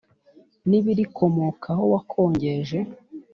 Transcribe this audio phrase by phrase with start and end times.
[0.67, 2.77] n ibirikomokaho wakongeje